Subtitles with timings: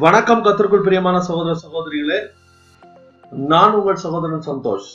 [0.00, 2.26] வணக்கம் கத்திற்குள் பிரியமான சகோதர சகோதரிகளே
[3.30, 4.90] நான் உங்கள் சகோதரன் Santhosh.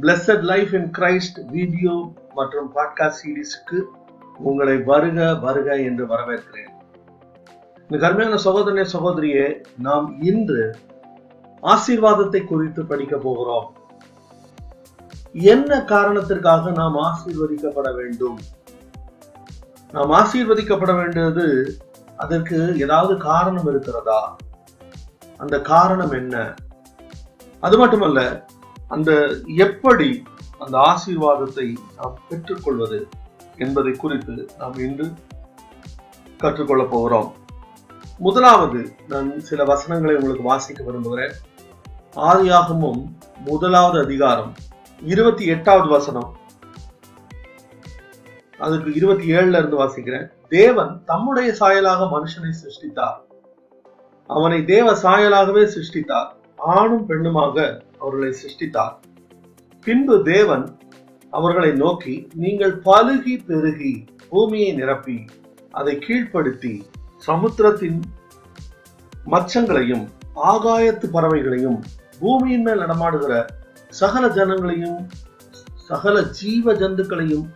[0.00, 3.82] Blessed life in Christ video மற்றும் பாட்காஸ்ட் சீரீஸுக்கு
[4.38, 6.70] உங்களை வருக வருக என்று வரவேற்கிறேன்.
[7.88, 10.78] இந்த கருமையான சகோதரனே சகோதரியே நாம் இன்று
[11.62, 13.76] ஆசீர்வாதத்தை குறித்து படிக்க போகிறோம்.
[15.32, 18.38] என்ன காரணத்திற்காக நாம் ஆசீர்வதிக்கப்பட வேண்டும்?
[19.92, 21.76] நாம் ஆசீர்வதிக்கப்பட வேண்டியது
[22.20, 24.36] அதற்கு ஏதாவது காரணம் இருக்கிறதா?
[25.36, 26.54] அந்த காரணம் என்ன?
[27.60, 28.46] அது மட்டுமல்ல
[28.88, 29.10] அந்த
[29.56, 30.22] எப்படி
[30.58, 33.08] அந்த ஆசீர்வாதத்தை நாம் பெற்றுக்கொள்வது
[33.56, 35.12] என்பதை குறித்து நாம் இன்று
[36.38, 37.34] கற்றுக்கொள்ள போகிறோம்.
[38.18, 41.32] முதலாவது நான் சில வசனங்களை உங்களுக்கு வாசிக்க விரும்புகிறேன்.
[42.16, 43.12] ஆதியாகமும்
[43.44, 44.52] முதலாவது அதிகாரம்
[45.02, 46.36] இருபத்தி எட்டாவது வசனம்.
[48.58, 50.28] அதுக்கு இருபத்தி ஏழுல இருந்து வாசிக்கிறேன்.
[50.52, 53.18] தேவன் தம்முடைய சாயலாக மனுஷனை சிருஷ்டித்தார்.
[54.30, 56.30] அவனை தேவ சாயலாகவே சிருஷ்டித்தார்.
[56.74, 57.56] ஆணும் பெண்ணுமாக
[57.98, 58.94] அவர்களை சிருஷ்டித்தார்.
[59.86, 60.64] பின்பு தேவன்
[61.32, 63.92] அவர்களை நோக்கி நீங்கள் பழுகி பெருகி
[64.28, 65.18] பூமியை நிரப்பி
[65.70, 66.74] அதை கீழ்ப்படுத்தி
[67.26, 68.00] சமுத்திரத்தின்
[69.26, 70.04] மச்சங்களையும்
[70.52, 71.78] ஆகாயத்து பறவைகளையும்
[72.20, 73.34] பூமியின் மேல் நடமாடுகிற
[73.92, 75.00] சகல ஜனங்களையும்
[75.88, 77.46] சகல ஜீவ ஜந்துக்களையும்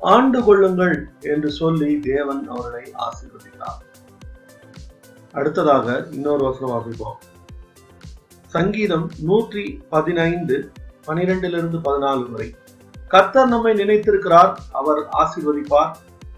[0.00, 3.80] ஆண்டு கொள்ளுங்கள் என்று சொல்லி தேவன் அவர்களை ஆசீர்வதித்தார்.
[5.32, 7.18] அடுத்ததாக இன்னொரு வசனம் வாசிப்போம்.
[8.46, 10.72] சங்கீதம் நூற்றி பதினைந்து
[11.06, 12.54] பனிரெண்டிலிருந்து பதினாலு வரை.
[13.08, 15.92] கர்த்தர் நம்மை நினைத்திருக்கிறார் அவர் ஆசீர்வதிப்பார்.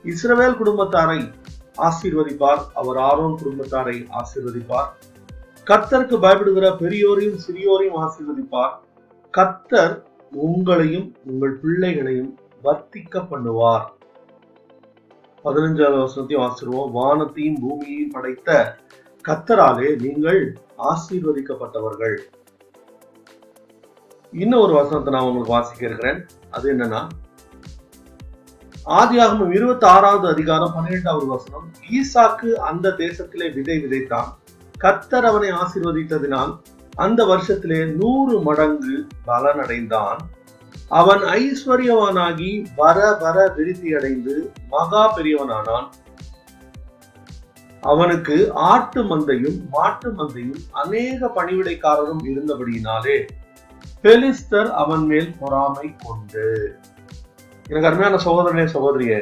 [0.04, 1.32] இஸ்ரவேல் குடும்பத்தாரை
[1.78, 4.88] ஆசீர்வதிப்பார் அவர் ஆரோன் குடும்பத்தாரை ஆசீர்வதிப்பார்.
[5.66, 8.74] கர்த்தருக்கு பயப்படுகிற பெரியோரையும் சிறியோரையும் ஆசீர்வதிப்பார்.
[9.30, 13.86] கர்த்தர் உங்களையும் உங்கள் பிள்ளைகளையும் வர்த்திக்க பண்ணுவார்
[15.44, 18.78] பதினஞ்சாவது வசனத்தையும் வாசிடுவோம் வானத்தையும் பூமியையும் படைத்த
[19.28, 20.40] கத்தராலே நீங்கள்
[20.90, 22.16] ஆசீர்வதிக்கப்பட்டவர்கள்.
[24.32, 26.20] இன்னும் ஒரு வசனத்தை நான் உங்களுக்கு வாசிக்க இருக்கிறேன்.
[26.50, 27.00] அது என்னன்னா
[29.00, 31.66] ஆதியாகமம் இருபத்தி ஆறாவது அதிகாரம் பன்னிரெண்டாவது வசனம்
[31.98, 34.30] ஈசாக்கு அந்த தேசத்திலே விதை விதைத்தான்.
[34.84, 36.52] கத்தர் அவனை ஆசீர்வதித்ததினால்
[36.96, 38.96] அந்த வருஷத்திலே நூறு மடங்கு
[39.26, 40.20] பலனடைந்தான்.
[40.98, 44.34] அவன் ஐஸ்வர்யவானாகி வர வர விருத்தி அடைந்து
[44.72, 45.88] மகா பெரியவனானான்.
[47.82, 48.36] அவனுக்கு
[48.70, 53.16] ஆட்டு மந்தையும் மாட்டு மந்தையும் அநேக பணிவிடைக்காரரும் இருந்தபடியினாலே
[54.04, 56.44] பெலிஸ்தர் அவன் மேல் பொறாமை கொண்டு.
[57.68, 59.14] எனக்கு அருமையான சகோதரனே சகோதரிய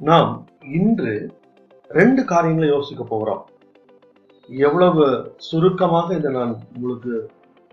[0.00, 0.32] நாம்
[0.78, 1.14] இன்று
[1.98, 3.44] ரெண்டு காரியங்களை யோசிக்க போகிறோம்.
[4.48, 5.04] எவ்வளவு
[5.48, 7.14] சுருக்கமாக இதை நான் உங்களுக்கு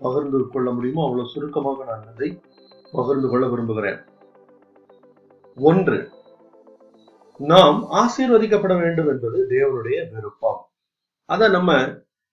[0.04, 2.28] பகிர்ந்து கொள்ள முடியுமோ அவ்வளவு சுருக்கமாக நான் அதை
[2.96, 4.00] பகிர்ந்து கொள்ள விரும்புகிறேன்.
[5.70, 5.98] ஒன்று
[7.40, 10.60] நாம் ஆசீர்வதிக்கப்பட வேண்டும் என்பது தேவனுடைய விருப்பம்.
[11.28, 11.72] அதை நம்ம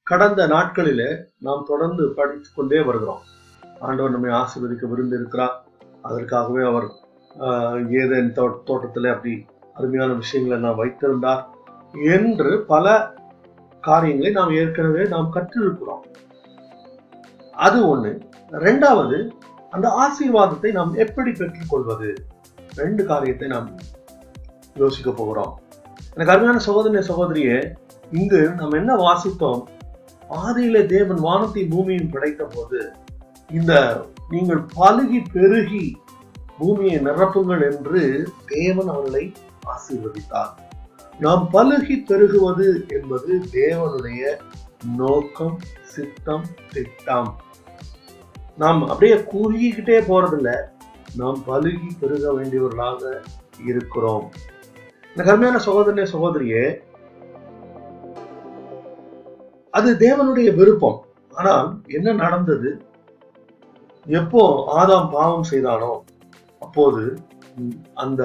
[0.07, 1.01] கடந்த நாட்களில
[1.47, 3.23] நாம் தொடர்ந்து படித்து கொண்டே வருகிறோம்.
[3.88, 5.55] ஆண்டவர் நம்மை ஆசீர்வதிக்க விரும்பியிருக்கிறார்.
[6.07, 6.88] அதற்காகவே அவர்
[8.01, 8.29] ஏதேன்
[8.67, 9.34] தோட்டத்தில் அப்படி
[9.78, 11.44] அருமையான விஷயங்களை நாம் வைத்திருந்தார்
[12.13, 12.85] என்று பல
[13.88, 16.05] காரியங்களை நாம் ஏற்கனவே நாம் கற்றிருக்கிறோம்.
[17.66, 18.12] அது ஒண்ணு.
[18.66, 19.18] ரெண்டாவது
[19.75, 22.09] அந்த ஆசீர்வாதத்தை நாம் எப்படி பெற்றுக்கொள்வது?
[22.75, 23.69] ரெண்டு காரியத்தை நாம்
[24.81, 25.53] யோசிக்க போகிறோம்.
[26.13, 27.57] எனக்கு அருமையான சகோதரிய சகோதரியே
[28.12, 29.62] இங்கு நாம் என்ன வாசித்தோம்?
[30.44, 32.79] ஆதியிலே தேவன் வானத்தை பூமியும் படைத்த போது
[33.50, 33.73] இந்த
[34.29, 35.85] நீங்கள் பழுகி பெருகி
[36.57, 38.01] பூமியை நிரப்புங்கள் என்று
[38.46, 39.23] தேவன் அவர்களை
[39.73, 40.53] ஆசீர்வதித்தார்.
[41.19, 42.67] நாம் பழுகி பெருகுவது
[42.97, 44.22] என்பது தேவனுடைய
[45.01, 45.57] நோக்கம்
[45.94, 47.29] சித்தம் திட்டம்.
[48.62, 50.51] நாம் அப்படியே குறுகிக்கிட்டே போறதில்ல.
[51.16, 53.01] நாம் பழுகி பெருக வேண்டியவர்களாக
[53.66, 54.25] இருக்கிறோம்.
[55.12, 56.63] இந்த கருமையான சகோதரனே சகோதரியே
[59.78, 61.00] அது தேவனுடைய விருப்பம்.
[61.34, 62.69] ஆனால் என்ன நடந்தது?
[64.06, 64.41] எப்போ
[64.79, 65.94] ஆதாம் பாவம் செய்தானோ
[66.66, 67.03] அப்போது
[67.94, 68.23] அந்த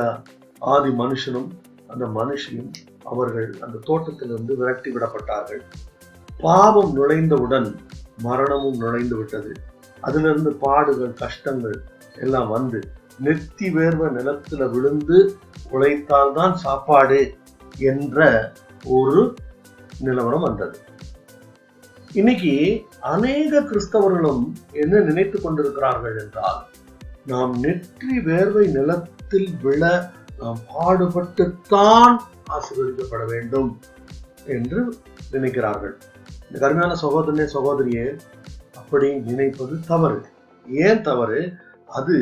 [0.72, 1.48] ஆதி மனுஷனும்
[1.86, 2.70] அந்த மனுஷியும்
[3.12, 5.62] அவர்கள் அந்த தோட்டத்திலிருந்து விரட்டி விடப்பட்டார்கள்.
[6.40, 7.68] பாவம் நுழைந்தவுடன்
[8.26, 9.52] மரணமும் நுழைந்து விட்டது.
[10.06, 11.76] அதிலிருந்து பாடுகள் கஷ்டங்கள்
[12.24, 12.80] எல்லாம் வந்து
[13.24, 15.18] நெத்தி வேர்வ நிலத்துல விழுந்து
[15.72, 17.20] உழைத்தால்தான் சாப்பாடு
[17.90, 18.26] என்ற
[18.96, 19.20] ஒரு
[20.06, 20.76] நிலவரம் வந்தது.
[22.20, 22.54] இன்னைக்கு
[23.12, 24.42] அநேக கிறிஸ்தவர்களும்
[24.82, 26.60] என்ன நினைத்து கொண்டிருக்கிறார்கள் என்றால்
[27.30, 29.82] நாம் நெற்றி வேர்வை நிலத்தில் விழ
[30.40, 32.16] நாம் பாடுபட்டுத்தான்
[32.54, 33.70] ஆசீர்வதிக்கப்பட வேண்டும்
[34.56, 34.80] என்று
[35.34, 35.94] நினைக்கிறார்கள்.
[36.46, 38.06] இந்த கருமையான சகோதரனே சகோதரியே
[38.92, 40.18] அப்படி நினைப்பது தவறு.
[40.66, 41.38] ஏன் தவறு?
[41.98, 42.16] அது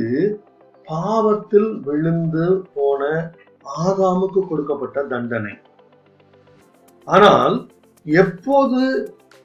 [0.89, 2.45] பாவத்தில் விழுந்து
[2.75, 3.01] போன
[3.85, 5.55] ஆதாமுக்கு கொடுக்கப்பட்ட தண்டனை.
[7.09, 7.57] ஆனால்
[8.07, 8.81] எப்போது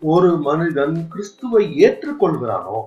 [0.02, 2.78] ஒரு மனிதன் கிறிஸ்துவை ஏற்றுக்கொள்கிறானோ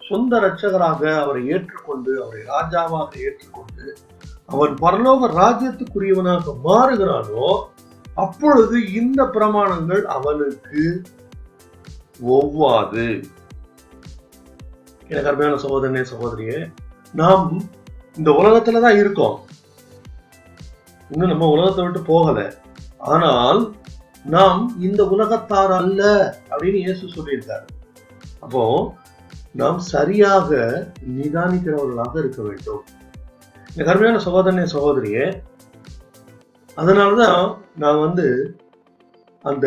[0.00, 3.86] சொந்த ரட்சகராக அவரை ஏற்றுக்கொண்டு அவரை ராஜாவாக ஏற்றுக்கொண்டு
[4.46, 7.48] அவன் பரலோக ராஜ்யத்துக்குரியவனாக மாறுகிறானோ
[8.16, 10.84] அப்பொழுது இந்த பிரமாணங்கள் அவனுக்கு
[12.36, 13.08] ஒவ்வாது.
[15.08, 16.58] எனக்கு அருமையான சகோதரனே சகோதரியே
[17.14, 17.44] நாம்
[18.18, 19.36] இந்த உலகத்துல தான் இருக்கோம்.
[21.10, 22.38] இன்னும் நம்ம உலகத்தை விட்டு போகல.
[23.14, 23.60] ஆனால்
[24.24, 26.02] நாம் இந்த உலகத்தார் அல்ல
[26.50, 27.66] அப்படின்னு இயேசு சொல்லியிருக்காரு.
[28.44, 28.62] அப்போ
[29.60, 30.48] நாம் சரியாக
[31.16, 32.82] நிதானிக்கிறவர்களாக இருக்க வேண்டும்.
[33.70, 35.26] இந்த கருமையான சகோதரனே சகோதரியே
[36.78, 37.42] அதனாலதான்
[37.82, 38.26] நான் வந்து
[39.50, 39.66] அந்த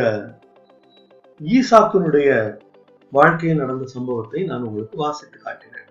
[1.40, 2.30] ஈசாக்கினுடைய
[3.14, 5.88] வாழ்க்கையில் நடந்த சம்பவத்தை நான் உங்களுக்கு வாசித்து காட்டினேன்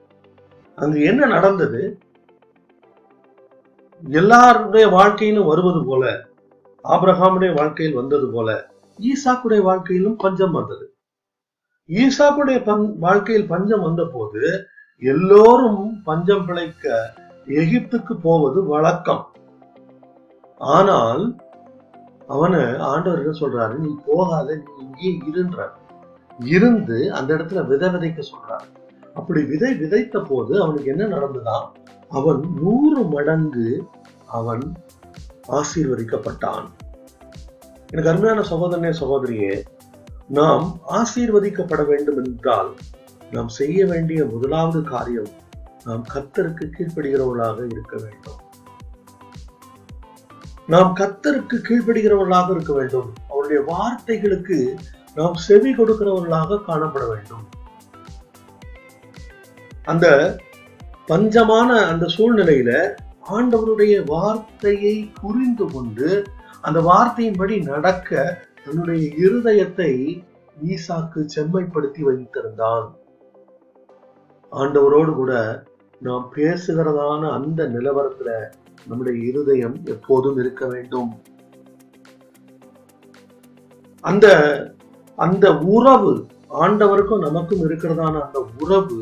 [0.78, 1.80] அங்கு என்ன நடந்தது?
[4.04, 6.04] எல்லாருடைய வாழ்க்கையிலும் வருவது போல
[6.84, 8.48] ஆப்ரஹாமுடைய வாழ்க்கையில் வந்தது போல
[8.98, 10.84] ஈசாக்குடைய வாழ்க்கையிலும் பஞ்சம் வந்தது.
[11.88, 12.58] ஈசாக்குடைய
[13.06, 14.42] வாழ்க்கையில் பஞ்சம் வந்த போது
[15.02, 16.86] எல்லோரும் பஞ்சம் பிழைக்க
[17.60, 19.24] எகிப்துக்கு போவது வழக்கம்.
[20.76, 21.22] ஆனால்
[22.34, 22.62] அவனை
[22.92, 23.74] ஆண்டவர் என்ன சொல்றாரு?
[23.84, 25.74] நீ போகாத நீ இங்கே இருன்றார்
[26.38, 28.66] இருந்து அந்த இடத்துல விதை விதைக்க சொல்றாரு.
[29.14, 31.66] அப்படி விதை விதைத்த போது அவனுக்கு என்ன நடந்ததான்
[32.08, 33.84] அவன் நூறு மடங்கு
[34.26, 34.72] அவன்
[35.48, 36.66] ஆசீர்வதிக்கப்பட்டான்.
[37.90, 39.62] எனக்கு அருமையான சகோதரனே சகோதரியே
[40.28, 42.74] நாம் ஆசீர்வதிக்கப்பட வேண்டும் என்றால்
[43.30, 45.28] நாம் செய்ய வேண்டிய முதலாவது காரியம்
[45.84, 48.40] நாம் கத்தருக்கு கீழ்ப்படுகிறவர்களாக இருக்க வேண்டும்.
[50.66, 53.12] நாம் கத்தருக்கு கீழ்ப்படுகிறவர்களாக இருக்க வேண்டும்.
[53.30, 54.74] அவருடைய வார்த்தைகளுக்கு
[55.14, 57.46] நாம் செவி கொடுக்கிறவர்களாக காணப்பட வேண்டும்.
[59.84, 60.06] அந்த
[61.08, 62.96] பஞ்சமான அந்த சூழ்நிலையில
[63.28, 66.24] ஆண்டவருடைய வார்த்தையை புரிந்து கொண்டு
[66.60, 70.22] அந்த வார்த்தையின்படி நடக்க தன்னுடைய இருதயத்தை
[70.66, 72.86] ஈசாக்கு செம்மைப்படுத்தி வைத்திருந்தான்
[74.52, 75.64] ஆண்டவரோடு கூட
[76.00, 78.50] நாம் பேசுகிறதான அந்த நிலவரத்துல
[78.86, 81.22] நம்முடைய இருதயம் எப்போதும் இருக்க வேண்டும்.
[84.00, 84.26] அந்த
[85.18, 86.12] அந்த உறவு
[86.64, 89.00] ஆண்டவருக்கும் நமக்கும் இருக்கிறதான அந்த உறவு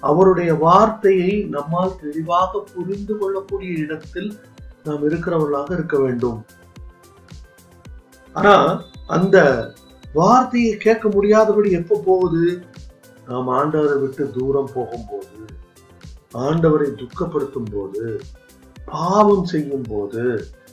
[0.00, 4.30] அவருடைய வார்த்தையை நம்மால் தெளிவாக புரிந்து கொள்ளக்கூடிய இடத்தில்
[4.84, 6.40] நாம் இருக்கிறவர்களாக இருக்க வேண்டும்.
[8.32, 8.54] ஆனா
[9.06, 9.36] அந்த
[10.12, 12.46] வார்த்தையை கேட்க முடியாதபடி எப்ப போகுது?
[13.28, 15.38] நாம் ஆண்டவரை விட்டு தூரம் போகும்போது
[16.46, 18.02] ஆண்டவரை துக்கப்படுத்தும் போது
[18.84, 20.24] பாவம் செய்யும் போது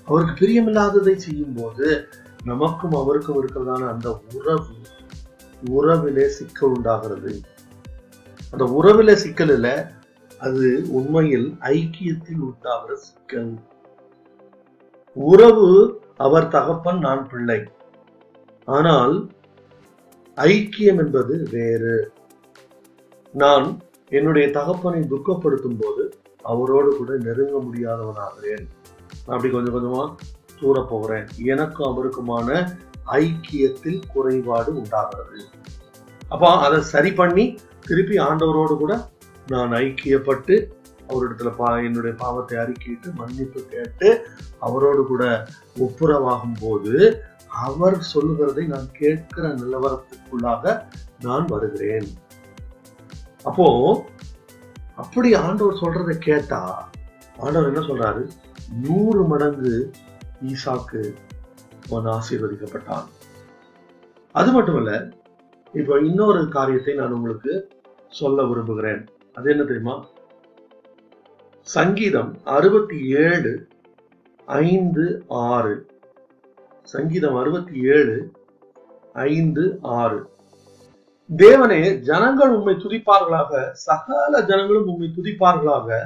[0.07, 1.87] அவருக்கு பிரியமில்லாததை செய்யும் போது
[2.45, 4.63] நமக்கும் அவருக்கும் இருக்கிறதான அந்த உறவு
[5.71, 7.41] உறவிலே சிக்கல் உண்டாகிறது.
[8.51, 9.87] அந்த உறவில சிக்கல்
[10.39, 13.53] அது உண்மையில் ஐக்கியத்தில் உண்டாகிற சிக்கல்.
[15.13, 17.63] உறவு அவர் தகப்பன் நான் பிள்ளை.
[18.65, 19.31] ஆனால்
[20.35, 22.11] ஐக்கியம் என்பது வேறு.
[23.31, 23.79] நான்
[24.09, 26.13] என்னுடைய தகப்பனை துக்கப்படுத்தும் போது
[26.43, 28.67] அவரோடு கூட நெருங்க முடியாதவனாகிறேன்.
[29.27, 30.15] அப்படி கொஞ்சம் கொஞ்சமா
[30.61, 32.49] தூர போகிறேன் எனக்கும் அவருக்குமான
[33.21, 35.39] ஐக்கியத்தில் குறைபாடு உண்டாகிறது.
[36.29, 37.45] அப்போ அதை சரி பண்ணி
[37.87, 38.93] திருப்பி ஆண்டவரோடு கூட
[39.47, 40.55] நான் ஐக்கியப்பட்டு
[41.09, 44.09] அவரிடத்துல பா என்னுடைய பாவத்தை அறிக்கிட்டு மன்னிப்பு கேட்டு
[44.59, 45.23] அவரோடு கூட
[45.85, 46.93] ஒப்புரவாகும் போது
[47.65, 50.73] அவர் சொல்லுகிறதை நான் கேட்கிற நிலவரத்துக்குள்ளாக
[51.25, 52.07] நான் வருகிறேன்.
[53.43, 53.67] அப்போ
[54.95, 56.61] அப்படி ஆண்டவர் சொல்றதை கேட்டா
[57.39, 58.23] ஆண்டவர் என்ன சொல்றாரு?
[58.85, 59.73] நூறு மடங்கு
[60.47, 61.15] ஈசாக்கு
[61.91, 63.03] அவன் ஆசீர்வதிக்கப்பட்டான்.
[64.31, 65.09] அது மட்டுமல்ல
[65.73, 67.69] இப்போ இன்னொரு காரியத்தை நான் உங்களுக்கு
[68.09, 69.07] சொல்ல விரும்புகிறேன்.
[69.33, 70.05] அது என்ன தெரியுமா?
[71.61, 73.67] சங்கீதம் அறுபத்தி ஏழு
[74.45, 75.85] ஐந்து ஆறு.
[76.83, 78.31] சங்கீதம் அறுபத்தி ஏழு
[79.13, 80.29] ஐந்து ஆறு.
[81.35, 85.99] தேவனே ஜனங்கள் உண்மை துதிப்பார்களாக சகல ஜனங்களும் உண்மை துதிப்பார்களாக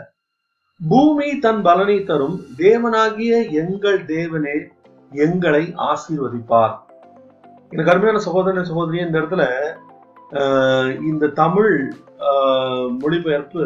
[0.81, 4.55] பூமி தன் பலனை தரும் தேவனாகிய எங்கள் தேவனே
[5.11, 6.73] எங்களை ஆசீர்வதிப்பார்.
[7.71, 9.43] எனக்கு அருமையான சகோதரன் சகோதரி இந்த இடத்துல
[10.31, 11.73] ஆஹ், இந்த தமிழ்
[12.29, 13.63] ஆஹ், மொழிபெயர்ப்பு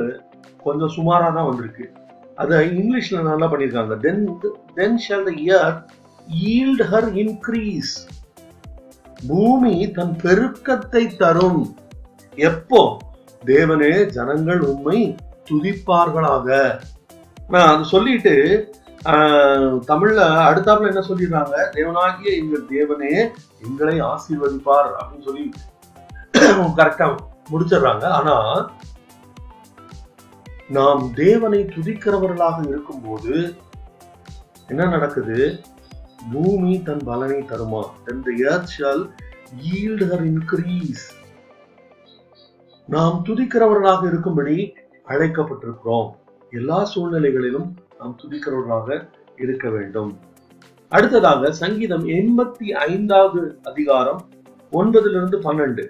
[0.63, 1.86] கொஞ்சம் சுமாரா தான் வந்திருக்கு.
[2.36, 3.96] அதை இங்கிலீஷ்ல நல்லா பண்ணியிருக்காங்க.
[4.00, 4.24] Then
[4.75, 5.75] then shall the earth
[6.50, 7.94] yield her increase
[9.28, 11.63] பூமி தன் பெருக்கத்தை தரும்.
[12.38, 12.82] எப்போ?
[13.46, 15.00] தேவனே ஜனங்கள் உண்மை
[15.50, 16.48] துதிப்பார்களாக.
[17.50, 18.74] நான் அது சொல்லிட்டு
[19.06, 21.53] ஆஹ், தமிழ்ல அடுத்தாப்புல என்ன சொல்லிடுறாங்க?
[21.74, 25.50] தேவனாகிய எங்கள் தேவனே எங்களை ஆசீர்வதிப்பார் அப்படின்னு சொல்லி
[26.75, 27.18] கரெக்டா
[27.51, 28.03] முடிச்சிடுறாங்க.
[28.03, 28.36] ஆனா
[30.70, 33.56] நாம் தேவனை துதிக்கிறவர்களாக இருக்கும்போது
[34.68, 35.63] என்ன நடக்குது?
[36.32, 37.84] பூமி தன் பலனை தருமா?
[38.06, 39.01] then the earth shall
[39.63, 41.12] yield
[42.88, 44.74] நாம் துதிக்கிறவர்களாக இருக்கும்படி
[45.08, 46.18] அழைக்கப்பட்டிருக்கிறோம்.
[46.51, 47.68] எல்லா சூழ்நிலைகளிலும்
[48.00, 50.20] நாம் துதிக்கிறவர்களாக இருக்க வேண்டும்.
[50.89, 54.29] அடுத்ததாக சங்கீதம் எண்பத்தி ஐந்தாவது அதிகாரம்
[54.72, 55.86] ஒன்பதிலிருந்து பன்னெண்டு.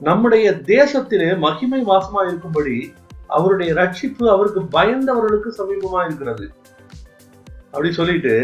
[0.00, 2.92] நம்முடைய தேசத்திலே மகிமை வாசமா இருக்கும்படி
[3.26, 6.50] அவருடைய ரட்சிப்பு அவருக்கு பயந்தவர்களுக்கு சமீபமா இருக்கிறது
[7.64, 8.34] அப்படி சொல்லிட்டு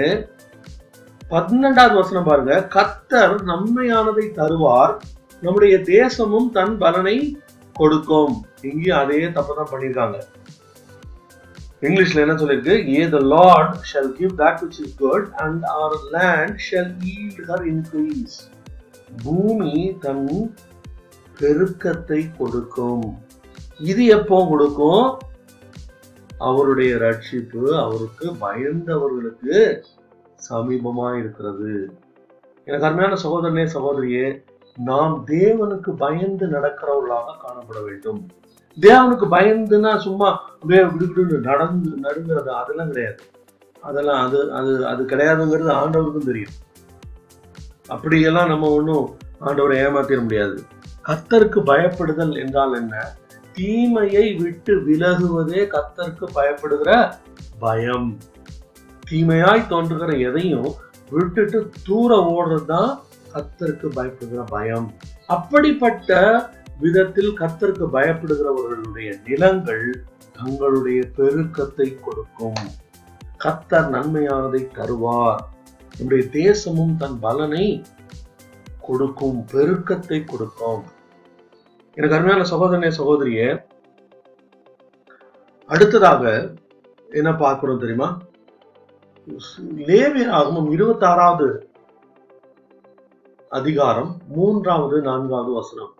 [1.31, 2.69] பன்னெண்டாவது வசனம் பாருங்க.
[2.75, 4.97] கத்தர் நன்மையானதை தருவார்.
[5.40, 7.40] நம்முடைய தேசமும் தன் பலனை
[7.73, 8.47] கொடுக்கும்.
[8.62, 10.19] இங்கேயும் அதே தப்புதான் பண்ணியிருக்காங்க.
[11.87, 12.75] இங்கிலீஷில் என்ன சொல்லிருக்கு?
[12.99, 17.64] Yea the Lord shall give that which is good and our land shall yield her
[17.73, 18.37] increase.
[19.23, 20.55] பூமி தன்
[21.41, 23.19] பெருக்கத்தை கொடுக்கும்.
[23.79, 25.19] இது எப்போ கொடுக்கும்?
[26.38, 29.83] அவருடைய ரட்சிப்பு அவருக்கு பயந்தவர்களுக்கு
[30.49, 31.93] சமீபமா இருக்கிறது.
[32.64, 34.43] எனக்கு அருமையான சகோதரனே சகோதரியே
[34.76, 38.21] நாம் தேவனுக்கு பயந்து நடக்கிறவர்களாக காணப்பட வேண்டும்.
[38.81, 43.23] தேவனுக்கு பயந்துன்னா சும்மா அப்படியே விடுவிடு நடந்து நடுங்கிறது அதெல்லாம் கிடையாது.
[43.83, 46.54] அதெல்லாம் அது அது அது கிடையாதுங்கிறது ஆண்டவருக்கும் தெரியும்.
[47.87, 49.06] அப்படியெல்லாம் நம்ம ஒன்றும்
[49.40, 50.64] ஆண்டவரை ஏமாத்திட முடியாது.
[51.09, 52.94] கத்தருக்கு பயப்படுதல் என்றால் என்ன?
[53.52, 57.12] தீமையை விட்டு விலகுவதே கத்தருக்கு பயப்படுகிற
[57.59, 58.18] பயம்.
[59.11, 60.71] தீமையாய் தோன்றுகிற எதையும்
[61.11, 63.02] விட்டுட்டு தூர ஓடுறது தான்
[63.35, 64.94] கத்தருக்கு பயப்படுகிற பயம்.
[65.26, 66.18] அப்படிப்பட்ட
[66.78, 70.04] விதத்தில் கத்தருக்கு பயப்படுகிறவர்களுடைய நிலங்கள்
[70.38, 72.62] தங்களுடைய பெருக்கத்தை கொடுக்கும்.
[73.45, 75.43] கத்தர் நன்மையானதை தருவார்.
[75.97, 77.67] நம்முடைய தேசமும் தன் பலனை
[78.87, 80.83] கொடுக்கும் பெருக்கத்தை கொடுக்கும்.
[81.97, 83.41] எனக்கு அருமையான சகோதரனே சகோதரிய
[85.71, 86.25] அடுத்ததாக
[87.21, 88.09] என்ன பார்க்கிறோம் தெரியுமா?
[89.88, 91.49] லேவியர் ஆகமும் இருபத்தி ஆறாவது
[93.49, 95.93] அதிகாரம் மூன்றாவது நான்காவது வசனம்.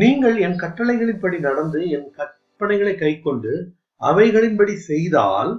[0.00, 3.52] நீங்கள் என் கட்டளைகளின்படி நடந்து என் கற்பனைகளை கைக்கொண்டு
[4.00, 5.52] அவைகளின்படி செய்தால்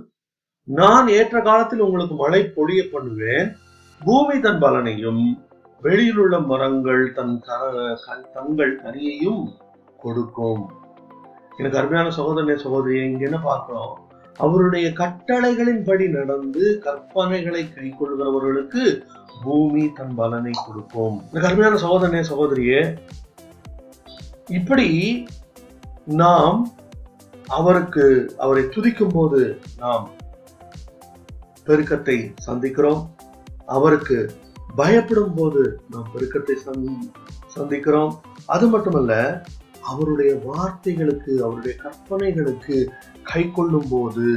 [0.64, 3.48] நான் ஏற்ற காலத்தில் உங்களுக்கு மழை பொழிய பண்ணுவேன்.
[4.02, 5.24] பூமி தன் பலனையும்
[5.82, 7.36] வெளியில் உள்ள மரங்கள் தன்
[8.36, 9.44] தங்கள் கனியையும்
[10.04, 10.64] கொடுக்கும்.
[11.58, 13.96] எனக்கு அருமையான சகோதரனை சகோதரியை இங்க என்ன பார்க்கிறோம்?
[14.46, 18.84] அவருடைய கட்டளைகளின்படி நடந்து கற்பனைகளை கை கொள்கிறவர்களுக்கு
[19.44, 21.18] பூமி தன் பலனை கொடுக்கும்.
[21.32, 22.82] எனக்கு அருமையான சகோதரனே சகோதரியே
[24.60, 24.90] இப்படி
[26.06, 26.60] நாம்
[27.48, 28.06] அவருக்கு
[28.38, 29.40] அவரை துதிக்கும் போது
[29.84, 30.06] நாம்
[31.68, 33.02] பெருக்கத்தை சந்திக்கிறோம்.
[33.76, 34.18] அவருக்கு
[34.76, 36.56] பயப்படும் போது நாம் பெருக்கத்தை
[37.56, 38.14] சந்திக்கிறோம்.
[38.46, 39.14] அது மட்டுமல்ல
[39.92, 42.78] அவருடைய வார்த்தைகளுக்கு அவருடைய கற்பனைகளுக்கு
[43.32, 44.28] கை கொள்ளும் போது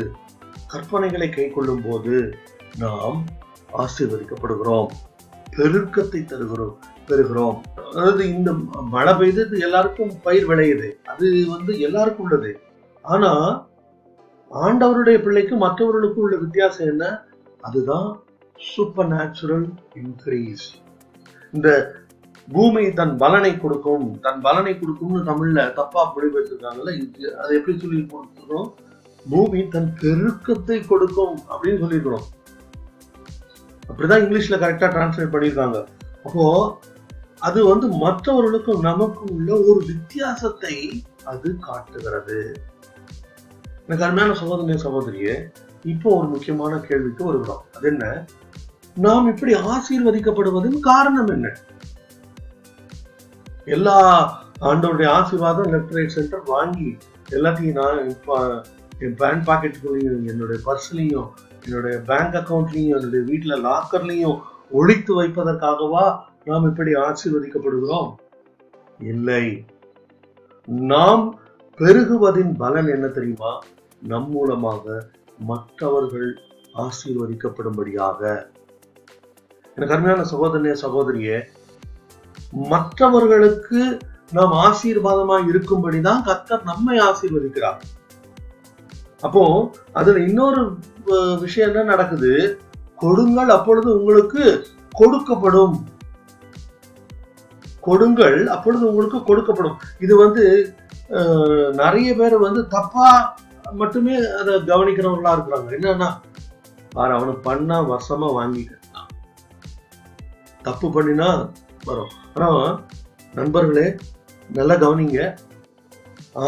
[0.72, 2.16] கற்பனைகளை கை கொள்ளும் போது
[2.78, 3.18] நாம்
[3.84, 4.90] ஆசீர்வதிக்கப்படுகிறோம்.
[5.56, 6.76] பெருக்கத்தை தருகிறோம்
[7.08, 7.56] பெறுகிறோம்.
[7.90, 8.50] அதாவது இந்த
[8.94, 10.88] மழை பெய்தது எல்லாருக்கும் பயிர் விளையுது.
[11.12, 12.52] அது வந்து எல்லாருக்கும் உள்ளது.
[13.04, 13.30] ஆனா
[14.50, 17.04] ஆண்டவருடைய பிள்ளைக்கு மற்றவர்களுக்கு உள்ள வித்தியாசம் என்ன?
[17.60, 18.08] அதுதான்
[18.60, 19.66] சூப்பர் நேச்சுரல்
[20.00, 20.66] இன்க்ரீஸ்
[21.52, 21.68] இந்த
[22.48, 26.92] பூமி தன் பலனை கொடுக்கும் தன் பலனை கொடுக்கும்னு தமிழ்ல தப்பா மொழிபெயர்த்திருக்காங்கல்ல
[27.42, 28.68] அதை எப்படி சொல்லி கொடுத்துருக்கோம்?
[29.26, 32.26] பூமி தன் பெருக்கத்தை கொடுக்கும் அப்படின்னு சொல்லியிருக்கிறோம்
[33.88, 35.78] அப்படிதான் இங்கிலீஷ்ல கரெக்டா டிரான்ஸ்லேட் பண்ணியிருக்காங்க.
[36.26, 36.44] அப்போ
[37.38, 40.74] அது வந்து மற்றவர்களுக்கும் நமக்கும் உள்ள ஒரு வித்தியாசத்தை
[41.24, 42.40] அது காட்டுகிறது.
[43.90, 45.50] எனக்கு அருமையான சகோதரிய சகோதரியே
[45.84, 47.64] இப்போ ஒரு முக்கியமான கேள்விக்கு வருகிறோம்.
[47.76, 48.26] அது என்ன?
[48.96, 51.56] நாம் இப்படி ஆசீர்வதிக்கப்படுவதன் காரணம் என்ன?
[53.64, 53.96] எல்லா
[54.60, 56.96] ஆண்டோருடைய ஆசீர்வாதம் லெப்ட் ரைட் சென்டர் வாங்கி
[57.30, 58.64] எல்லாத்தையும் நான் இப்போ
[58.98, 61.28] என் பேங்க் பாக்கெட்டுக்குள்ளேயும் என்னுடைய பர்ஸ்லையும்
[61.64, 64.38] என்னுடைய பேங்க் அக்கௌண்ட்லையும் என்னுடைய வீட்டுல லாக்கர்லையும்
[64.70, 68.14] ஒழித்து வைப்பதற்காகவா நாம் இப்படி ஆசீர்வதிக்கப்படுகிறோம்?
[68.98, 69.66] இல்லை.
[70.66, 71.38] நாம்
[71.78, 73.58] பெருகுவதின் பலன் என்ன தெரியுமா?
[74.10, 74.84] நம் மூலமாக
[75.50, 76.30] மற்றவர்கள்
[76.84, 78.20] ஆசீர்வதிக்கப்படும்படியாக.
[79.76, 81.36] எனக்கு அருமையான சகோதரிய சகோதரியே
[82.72, 83.80] மற்றவர்களுக்கு
[84.36, 87.80] நாம் ஆசீர்வாதமா இருக்கும்படிதான் கத்தர் நம்மை ஆசீர்வதிக்கிறார்.
[89.26, 89.42] அப்போ
[90.00, 90.60] அதுல இன்னொரு
[91.44, 92.32] விஷயம் என்ன நடக்குது?
[93.02, 94.42] கொடுங்கள் அப்பொழுது உங்களுக்கு
[95.00, 95.76] கொடுக்கப்படும்.
[97.86, 99.78] கொடுங்கள் அப்பொழுது உங்களுக்கு கொடுக்கப்படும்.
[100.04, 100.44] இது வந்து
[101.82, 103.08] நிறைய பேர் வந்து தப்பா
[103.80, 105.70] மட்டுமே அதை கவனிக்கிறவங்களா இருக்கிறாங்க.
[105.78, 106.08] என்னன்னா
[106.94, 109.10] பாரு அவனுக்கு பண்ணா வருஷமா வாங்கிக்கலாம்
[110.62, 111.28] தப்பு பண்ணினா
[111.88, 112.14] வரும்.
[112.34, 112.48] ஆனா
[113.38, 113.86] நண்பர்களே
[114.56, 115.18] நல்லா கவனிங்க.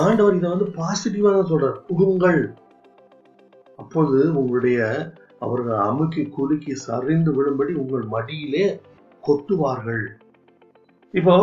[0.01, 1.79] ஆண்டவர் இதை வந்து பாசிட்டிவா தான் சொல்றார்.
[1.89, 2.41] குடுங்கள்
[3.83, 4.81] அப்போது உங்களுடைய
[5.45, 8.67] அவர்கள் அமுக்கி குலுக்கி சரிந்து விழும்படி உங்கள் மடியிலே
[9.25, 10.05] கொட்டுவார்கள்.
[11.15, 11.37] இப்போ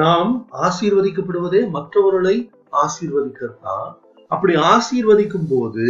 [0.00, 0.32] நாம்
[0.66, 2.36] ஆசீர்வதிக்கப்படுவதே மற்றவர்களை
[2.82, 3.90] ஆசீர்வதிக்கத்தான்
[4.30, 5.86] அப்படி ஆசீர்வதிக்கும் போது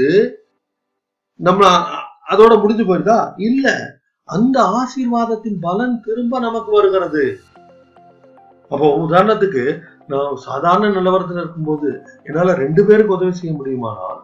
[1.41, 1.63] நம்ம
[2.33, 3.35] அதோட முடிஞ்சு போயிருதா?
[3.39, 3.67] இல்ல.
[4.29, 7.25] அந்த ஆசீர்வாதத்தின் பலன் திரும்ப நமக்கு வருகிறது.
[8.71, 9.63] அப்போ உதாரணத்துக்கு
[10.07, 11.89] நான் சாதாரண நிலவரத்தில் இருக்கும்போது
[12.25, 14.19] என்னால ரெண்டு பேருக்கு உதவி செய்ய முடியுமானால்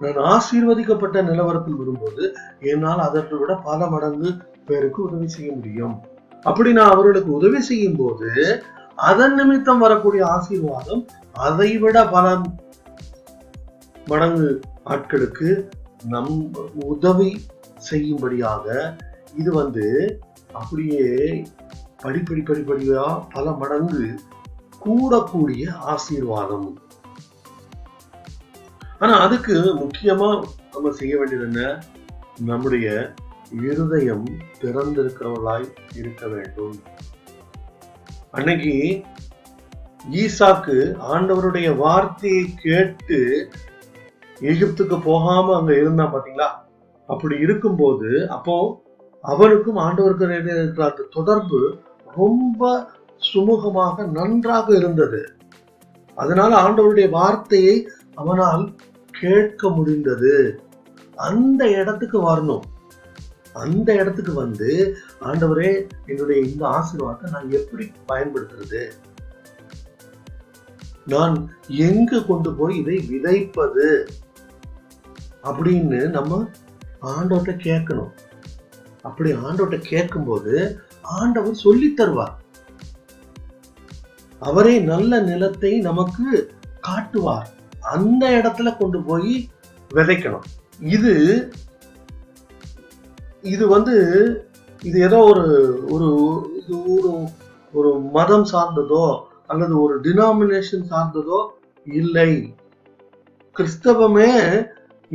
[0.00, 2.24] நான் ஆசீர்வதிக்கப்பட்ட நிலவரத்தில் வரும்போது
[2.60, 4.30] என்னால் அதற்கு விட பல மடங்கு
[4.66, 5.94] பேருக்கு உதவி செய்ய முடியும்.
[6.44, 8.30] அப்படி நான் அவர்களுக்கு உதவி செய்யும் போது
[9.02, 11.02] அதன் நிமித்தம் வரக்கூடிய ஆசீர்வாதம்
[11.40, 12.26] அதை விட பல
[14.06, 15.70] மடங்கு ஆட்களுக்கு
[16.06, 17.46] நம் உதவி
[17.76, 18.96] செய்யும்படியாக
[19.34, 19.86] இது வந்து
[20.52, 21.06] அப்படியே
[22.02, 24.14] படிப்படி படிப்படியா பல மடங்கு
[24.84, 26.78] கூடக்கூடிய ஆசீர்வாதம்.
[28.98, 30.28] ஆனா அதுக்கு முக்கியமா
[30.72, 31.82] நம்ம செய்ய வேண்டியது என்ன?
[32.40, 33.14] நம்முடைய
[33.62, 34.24] இருதயம்
[34.60, 36.82] திறந்திருக்கிறவர்களாய் இருக்க வேண்டும்.
[38.30, 39.02] அன்னைக்கு
[40.10, 40.76] ஈசாக்கு
[41.12, 43.50] ஆண்டவருடைய வார்த்தையை கேட்டு
[44.50, 46.48] எகிப்துக்கு போகாம அங்க இருந்தான் பாத்தீங்களா?
[47.06, 48.56] அப்படி இருக்கும்போது அப்போ
[49.24, 51.60] அவனுக்கும் ஆண்டவருக்கும் இருக்கிற அந்த தொடர்பு
[52.16, 52.62] ரொம்ப
[53.28, 55.22] சுமூகமாக நன்றாக இருந்தது.
[56.18, 57.76] அதனால ஆண்டவருடைய வார்த்தையை
[58.14, 58.64] அவனால்
[59.20, 60.34] கேட்க முடிந்தது.
[61.28, 62.64] அந்த இடத்துக்கு வரணும்.
[63.52, 64.70] அந்த இடத்துக்கு வந்து
[65.20, 65.70] ஆண்டவரே
[66.06, 68.82] என்னுடைய இந்த ஆசீர்வாதத்தை நான் எப்படி பயன்படுத்துறது?
[71.12, 71.36] நான்
[71.88, 73.86] எங்கு கொண்டு போய் இதை விதைப்பது?
[75.48, 76.38] அப்படின்னு நம்ம
[77.14, 78.12] ஆண்டவர்கிட்ட கேட்கணும்.
[79.08, 80.52] அப்படி ஆண்டவர்கிட்ட கேட்கும்போது
[81.18, 82.34] ஆண்டவர் சொல்லி தருவார்.
[84.42, 86.26] அவரே நல்ல நிலத்தை நமக்கு
[86.88, 87.48] காட்டுவார்.
[87.94, 89.34] அந்த இடத்துல கொண்டு போய்
[89.96, 90.46] விதைக்கணும்.
[90.94, 91.12] இது
[93.52, 93.94] இது வந்து
[94.88, 95.46] இது ஏதோ ஒரு
[95.94, 96.08] ஒரு
[96.58, 97.10] இது ஒரு
[97.78, 99.04] ஒரு மதம் சார்ந்ததோ
[99.52, 101.40] அல்லது ஒரு டினாமினேஷன் சார்ந்ததோ
[101.86, 102.30] இல்லை.
[103.56, 104.30] கிறிஸ்தவமே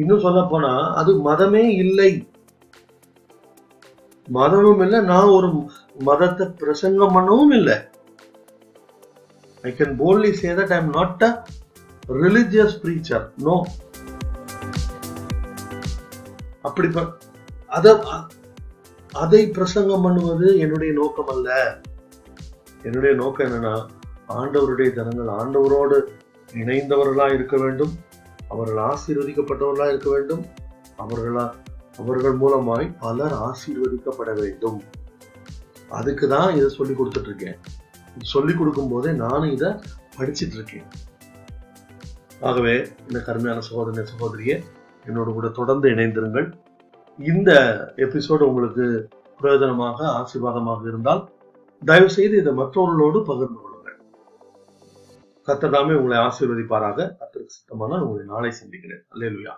[0.02, 2.12] இன்னும் சொல்ல போனா அது மதமே இல்லை.
[4.38, 5.48] மதமும் இல்லை நான் ஒரு
[6.08, 7.78] மதத்தை பிரசங்கம் பண்ணவும் இல்லை.
[9.68, 11.32] I can only say that I am not a
[12.24, 13.56] religious preacher no
[16.68, 16.90] அப்படி
[17.78, 17.96] அத
[19.24, 21.50] அதை பிரசங்கம் பண்ணுவது என்னுடைய நோக்கம் அல்ல.
[22.88, 23.74] என்னுடைய நோக்கம் என்னன்னா
[24.40, 25.98] ஆண்டவருடைய ஜனங்கள் ஆண்டவரோடு
[26.62, 27.94] இணைந்தவர்களா இருக்க வேண்டும்.
[28.54, 30.44] அவர்கள் ஆசீர்வதிக்கப்பட்டவர்களாக இருக்க வேண்டும்.
[31.04, 31.46] அவர்களா
[32.02, 34.80] அவர்கள் மூலமாய் பலர் ஆசீர்வதிக்கப்பட வேண்டும்.
[36.00, 37.58] அதுக்கு தான் இதை சொல்லி கொடுத்துட்டு இருக்கேன்
[38.34, 39.70] சொல்லி கொடுக்கும் போதே நானும் இதை
[40.18, 40.88] படிச்சிட்டு இருக்கேன்
[42.50, 42.76] ஆகவே
[43.08, 44.56] இந்த கருமையான சகோதரிய சகோதரியை
[45.06, 46.48] என்னோட கூட தொடர்ந்து இணைந்திருங்கள்.
[47.20, 47.52] இந்த
[48.06, 48.86] எபிசோடு உங்களுக்கு
[49.40, 51.22] பிரயோஜனமாக ஆசீர்வாதமாக இருந்தால்
[51.82, 53.60] தயவு செய்து இதை மற்றவர்களோடு பகிர்ந்து
[55.48, 57.16] கத்ததாமே உங்களை ஆசீர்வதிப்பாராக.
[57.20, 59.06] கத்திற்கு சித்தமான உங்களை நாளை சந்திக்கிறேன்.
[59.14, 59.56] அல்லேலுயா.